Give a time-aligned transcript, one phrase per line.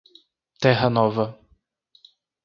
[0.61, 1.25] Terra Nova